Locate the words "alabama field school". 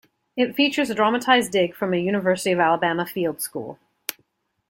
2.59-3.77